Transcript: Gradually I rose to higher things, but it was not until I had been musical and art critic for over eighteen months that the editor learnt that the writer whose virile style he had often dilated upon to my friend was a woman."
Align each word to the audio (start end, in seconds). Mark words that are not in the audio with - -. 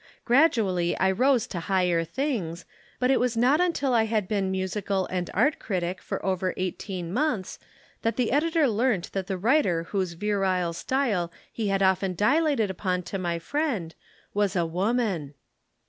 Gradually 0.25 0.97
I 0.97 1.11
rose 1.11 1.45
to 1.45 1.59
higher 1.59 2.03
things, 2.03 2.65
but 2.97 3.11
it 3.11 3.19
was 3.19 3.37
not 3.37 3.61
until 3.61 3.93
I 3.93 4.05
had 4.05 4.27
been 4.27 4.49
musical 4.49 5.05
and 5.11 5.29
art 5.31 5.59
critic 5.59 6.01
for 6.01 6.25
over 6.25 6.55
eighteen 6.57 7.13
months 7.13 7.59
that 8.01 8.15
the 8.15 8.31
editor 8.31 8.67
learnt 8.67 9.11
that 9.11 9.27
the 9.27 9.37
writer 9.37 9.83
whose 9.83 10.13
virile 10.13 10.73
style 10.73 11.31
he 11.53 11.67
had 11.67 11.83
often 11.83 12.15
dilated 12.15 12.71
upon 12.71 13.03
to 13.03 13.19
my 13.19 13.37
friend 13.37 13.93
was 14.33 14.55
a 14.55 14.65
woman." 14.65 15.35